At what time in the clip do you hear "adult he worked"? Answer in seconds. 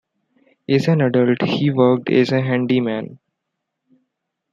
1.01-2.09